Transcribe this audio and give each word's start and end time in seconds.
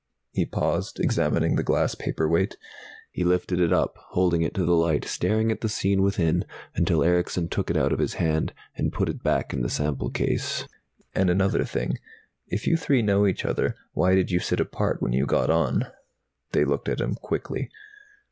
He 0.31 0.47
paused, 0.47 0.99
examining 0.99 1.57
the 1.57 1.63
glass 1.63 1.93
paperweight. 1.93 2.57
He 3.11 3.23
lifted 3.23 3.59
it 3.59 3.71
up, 3.71 3.99
holding 4.09 4.41
it 4.41 4.55
to 4.55 4.65
the 4.65 4.73
light, 4.75 5.05
staring 5.05 5.51
at 5.51 5.61
the 5.61 5.69
scene 5.69 6.01
within 6.01 6.43
until 6.73 7.03
Erickson 7.03 7.47
took 7.49 7.69
it 7.69 7.77
out 7.77 7.93
of 7.93 7.99
his 7.99 8.15
hand 8.15 8.51
and 8.75 8.91
put 8.91 9.09
it 9.09 9.21
back 9.21 9.53
in 9.53 9.61
the 9.61 9.69
sample 9.69 10.09
case. 10.09 10.67
"And 11.13 11.29
another 11.29 11.63
thing. 11.63 11.99
If 12.47 12.65
you 12.65 12.77
three 12.77 13.03
know 13.03 13.27
each 13.27 13.45
other, 13.45 13.75
why 13.93 14.15
did 14.15 14.31
you 14.31 14.39
sit 14.39 14.59
apart 14.59 15.03
when 15.03 15.13
you 15.13 15.27
got 15.27 15.51
on?" 15.51 15.85
They 16.51 16.65
looked 16.65 16.89
at 16.89 16.99
him 16.99 17.13
quickly. 17.13 17.69